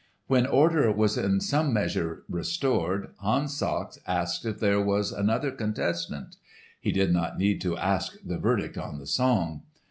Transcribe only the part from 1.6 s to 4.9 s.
measure restored Hans Sachs asked if there